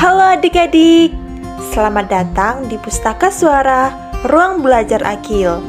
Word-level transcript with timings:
Halo 0.00 0.32
adik-adik, 0.32 1.12
selamat 1.76 2.08
datang 2.08 2.64
di 2.72 2.80
Pustaka 2.80 3.28
Suara 3.28 3.92
Ruang 4.24 4.64
Belajar 4.64 5.04
Akil. 5.04 5.60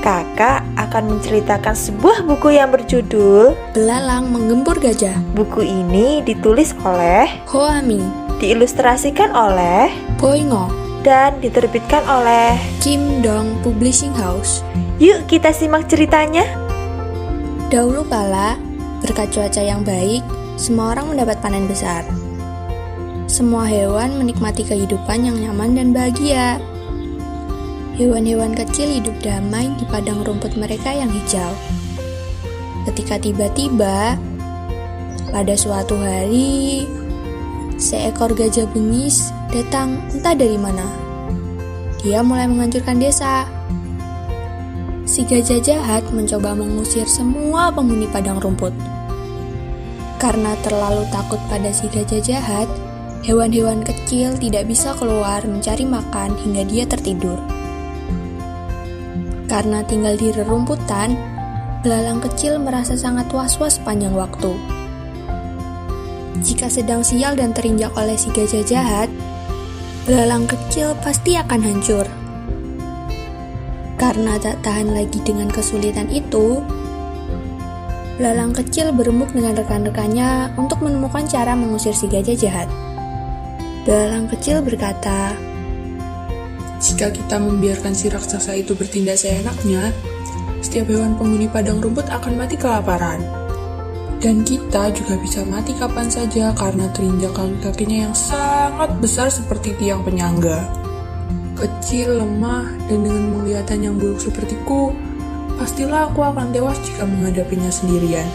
Kakak 0.00 0.64
akan 0.80 1.04
menceritakan 1.12 1.76
sebuah 1.76 2.24
buku 2.24 2.56
yang 2.56 2.72
berjudul 2.72 3.52
Belalang 3.76 4.32
Menggempur 4.32 4.80
Gajah. 4.80 5.20
Buku 5.36 5.68
ini 5.68 6.24
ditulis 6.24 6.72
oleh, 6.80 7.28
Hoami, 7.52 8.00
diilustrasikan 8.40 9.36
oleh, 9.36 9.92
Boingo, 10.16 10.72
dan 11.04 11.36
diterbitkan 11.36 12.08
oleh. 12.08 12.56
Kim 12.80 13.20
Dong 13.20 13.60
Publishing 13.60 14.16
House. 14.16 14.64
Yuk 14.96 15.28
kita 15.28 15.52
simak 15.52 15.92
ceritanya. 15.92 16.48
Dahulu 17.68 18.00
kala, 18.08 18.56
berkat 19.04 19.28
cuaca 19.28 19.60
yang 19.60 19.84
baik, 19.84 20.24
semua 20.56 20.96
orang 20.96 21.12
mendapat 21.12 21.36
panen 21.44 21.68
besar. 21.68 22.00
Semua 23.26 23.66
hewan 23.66 24.22
menikmati 24.22 24.62
kehidupan 24.62 25.26
yang 25.26 25.34
nyaman 25.42 25.74
dan 25.74 25.90
bahagia. 25.90 26.62
Hewan-hewan 27.98 28.54
kecil 28.54 29.02
hidup 29.02 29.18
damai 29.18 29.66
di 29.82 29.84
padang 29.90 30.22
rumput 30.22 30.54
mereka 30.54 30.94
yang 30.94 31.10
hijau. 31.10 31.50
Ketika 32.86 33.18
tiba-tiba, 33.18 34.14
pada 35.34 35.54
suatu 35.58 35.98
hari, 35.98 36.86
seekor 37.82 38.30
gajah 38.30 38.70
bengis 38.70 39.34
datang 39.50 39.98
entah 40.14 40.38
dari 40.38 40.54
mana. 40.54 40.86
Dia 42.06 42.22
mulai 42.22 42.46
menghancurkan 42.46 43.02
desa. 43.02 43.42
Si 45.02 45.26
gajah 45.26 45.58
jahat 45.58 46.06
mencoba 46.14 46.54
mengusir 46.54 47.10
semua 47.10 47.74
penghuni 47.74 48.06
padang 48.06 48.38
rumput. 48.38 48.70
Karena 50.22 50.54
terlalu 50.62 51.02
takut 51.10 51.42
pada 51.50 51.74
si 51.74 51.90
gajah 51.90 52.22
jahat, 52.22 52.70
hewan-hewan 53.26 53.82
kecil 53.82 54.38
tidak 54.38 54.70
bisa 54.70 54.94
keluar 54.94 55.42
mencari 55.42 55.82
makan 55.82 56.38
hingga 56.46 56.62
dia 56.62 56.86
tertidur. 56.86 57.42
Karena 59.50 59.82
tinggal 59.82 60.14
di 60.14 60.30
rerumputan, 60.30 61.18
belalang 61.82 62.22
kecil 62.22 62.62
merasa 62.62 62.94
sangat 62.94 63.26
was-was 63.34 63.82
sepanjang 63.82 64.14
waktu. 64.14 64.54
Jika 66.38 66.70
sedang 66.70 67.02
sial 67.02 67.34
dan 67.34 67.50
terinjak 67.50 67.90
oleh 67.98 68.14
si 68.14 68.30
gajah 68.30 68.62
jahat, 68.62 69.10
belalang 70.06 70.46
kecil 70.46 70.94
pasti 71.02 71.34
akan 71.34 71.60
hancur. 71.66 72.06
Karena 73.98 74.38
tak 74.38 74.62
tahan 74.62 74.94
lagi 74.94 75.18
dengan 75.26 75.50
kesulitan 75.50 76.06
itu, 76.14 76.62
belalang 78.22 78.54
kecil 78.54 78.94
berembuk 78.94 79.34
dengan 79.34 79.58
rekan-rekannya 79.58 80.54
untuk 80.54 80.78
menemukan 80.78 81.26
cara 81.26 81.58
mengusir 81.58 81.96
si 81.96 82.06
gajah 82.06 82.38
jahat. 82.38 82.70
Belalang 83.86 84.26
kecil 84.26 84.66
berkata, 84.66 85.30
Jika 86.82 87.06
kita 87.06 87.38
membiarkan 87.38 87.94
si 87.94 88.10
raksasa 88.10 88.58
itu 88.58 88.74
bertindak 88.74 89.14
seenaknya, 89.14 89.94
setiap 90.58 90.90
hewan 90.90 91.14
penghuni 91.14 91.46
padang 91.46 91.78
rumput 91.78 92.10
akan 92.10 92.34
mati 92.34 92.58
kelaparan. 92.58 93.22
Dan 94.18 94.42
kita 94.42 94.90
juga 94.90 95.14
bisa 95.22 95.46
mati 95.46 95.70
kapan 95.78 96.10
saja 96.10 96.50
karena 96.58 96.90
terinjak 96.98 97.30
kaki-kakinya 97.30 98.10
yang 98.10 98.14
sangat 98.18 98.90
besar 98.98 99.30
seperti 99.30 99.70
tiang 99.78 100.02
penyangga. 100.02 100.66
Kecil, 101.54 102.18
lemah, 102.18 102.66
dan 102.90 103.06
dengan 103.06 103.38
penglihatan 103.38 103.86
yang 103.86 103.94
buruk 104.02 104.18
sepertiku, 104.18 104.90
pastilah 105.62 106.10
aku 106.10 106.26
akan 106.26 106.50
tewas 106.50 106.74
jika 106.82 107.06
menghadapinya 107.06 107.70
sendirian. 107.70 108.26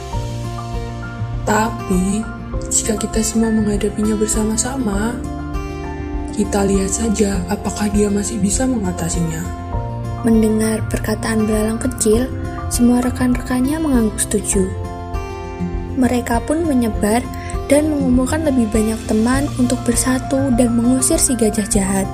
Tapi, 1.43 2.23
jika 2.71 2.95
kita 2.95 3.19
semua 3.19 3.51
menghadapinya 3.51 4.15
bersama-sama, 4.15 5.11
kita 6.33 6.63
lihat 6.65 6.91
saja 6.91 7.39
apakah 7.51 7.91
dia 7.91 8.07
masih 8.07 8.39
bisa 8.39 8.63
mengatasinya. 8.63 9.43
Mendengar 10.21 10.85
perkataan 10.87 11.49
belalang 11.49 11.81
kecil, 11.81 12.29
semua 12.69 13.01
rekan-rekannya 13.01 13.81
mengangguk 13.81 14.21
setuju. 14.21 14.69
Mereka 15.97 16.45
pun 16.47 16.63
menyebar 16.63 17.19
dan 17.67 17.91
mengumpulkan 17.91 18.43
lebih 18.47 18.67
banyak 18.71 18.99
teman 19.07 19.47
untuk 19.59 19.79
bersatu 19.83 20.51
dan 20.55 20.75
mengusir 20.75 21.19
si 21.19 21.35
gajah 21.35 21.67
jahat. 21.67 22.07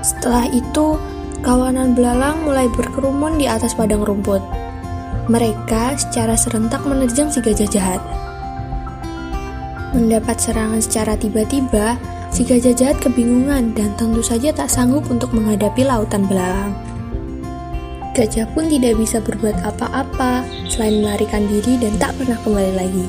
Setelah 0.00 0.48
itu, 0.50 0.96
kawanan 1.44 1.92
belalang 1.92 2.42
mulai 2.46 2.66
berkerumun 2.72 3.36
di 3.36 3.50
atas 3.50 3.76
padang 3.76 4.02
rumput. 4.02 4.40
Mereka 5.30 6.00
secara 6.00 6.34
serentak 6.34 6.82
menerjang 6.88 7.30
si 7.30 7.38
gajah 7.44 7.68
jahat. 7.68 8.00
Mendapat 9.90 10.38
serangan 10.38 10.80
secara 10.80 11.18
tiba-tiba, 11.18 11.98
si 12.30 12.46
gajah 12.46 12.74
jahat 12.74 12.98
kebingungan 13.02 13.74
dan 13.74 13.90
tentu 13.98 14.22
saja 14.22 14.54
tak 14.54 14.70
sanggup 14.70 15.02
untuk 15.10 15.34
menghadapi 15.34 15.82
lautan 15.82 16.24
belalang. 16.30 16.72
Gajah 18.14 18.46
pun 18.54 18.66
tidak 18.66 18.98
bisa 18.98 19.22
berbuat 19.22 19.54
apa-apa 19.62 20.42
selain 20.66 21.02
melarikan 21.02 21.46
diri 21.46 21.78
dan 21.78 21.94
tak 21.98 22.14
pernah 22.18 22.38
kembali 22.42 22.72
lagi. 22.74 23.06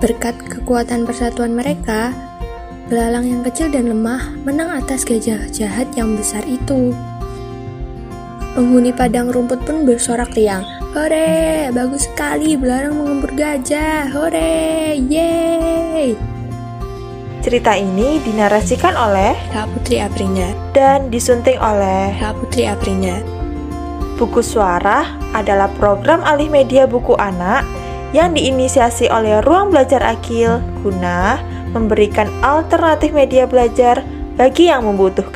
Berkat 0.00 0.36
kekuatan 0.48 1.04
persatuan 1.04 1.52
mereka, 1.52 2.12
belalang 2.88 3.28
yang 3.28 3.40
kecil 3.44 3.68
dan 3.68 3.88
lemah 3.88 4.32
menang 4.44 4.72
atas 4.80 5.04
gajah 5.04 5.48
jahat 5.52 5.88
yang 5.96 6.16
besar 6.16 6.44
itu. 6.48 6.92
Penghuni 8.56 8.92
padang 8.92 9.30
rumput 9.32 9.62
pun 9.62 9.88
bersorak 9.88 10.34
riang. 10.36 10.66
Hore, 10.90 11.70
bagus 11.70 12.10
sekali 12.10 12.58
belalang 12.58 12.98
mengempur 12.98 13.30
gajah. 13.38 14.10
Hore, 14.10 14.98
yeay. 14.98 16.39
Cerita 17.40 17.72
ini 17.72 18.20
dinarasikan 18.20 18.92
oleh 19.00 19.32
Kak 19.48 19.72
Putri 19.72 19.96
Aprinya 19.96 20.52
dan 20.76 21.08
disunting 21.08 21.56
oleh 21.56 22.12
Kak 22.20 22.36
Putri 22.36 22.68
Aprinya 22.68 23.16
Buku 24.20 24.44
Suara 24.44 25.16
adalah 25.32 25.72
program 25.80 26.20
alih 26.20 26.52
media 26.52 26.84
buku 26.84 27.16
anak 27.16 27.64
yang 28.12 28.36
diinisiasi 28.36 29.08
oleh 29.08 29.40
Ruang 29.40 29.72
Belajar 29.72 30.04
Akil 30.04 30.60
guna 30.84 31.40
memberikan 31.72 32.28
alternatif 32.44 33.16
media 33.16 33.48
belajar 33.48 34.04
bagi 34.36 34.68
yang 34.68 34.84
membutuhkan. 34.84 35.32